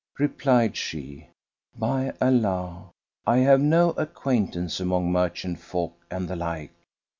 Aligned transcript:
Replied 0.17 0.75
she, 0.77 1.27
"By 1.77 2.13
Allah, 2.19 2.89
I 3.27 3.37
have 3.37 3.61
no 3.61 3.91
acquaintance 3.91 4.79
among 4.79 5.11
merchant 5.11 5.59
folk 5.59 5.93
and 6.09 6.27
the 6.27 6.35
like! 6.35 6.73